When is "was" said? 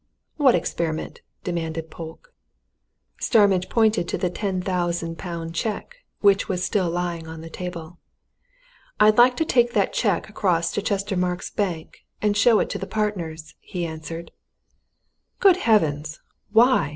6.49-6.63